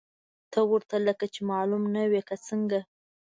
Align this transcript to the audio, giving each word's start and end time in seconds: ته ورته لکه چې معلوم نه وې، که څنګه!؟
ته 0.51 0.59
ورته 0.69 0.95
لکه 1.07 1.25
چې 1.33 1.39
معلوم 1.51 1.83
نه 1.95 2.03
وې، 2.09 2.21
که 2.29 2.35
څنګه!؟ 2.47 2.79